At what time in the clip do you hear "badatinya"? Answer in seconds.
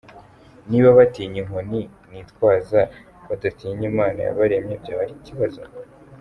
3.27-3.83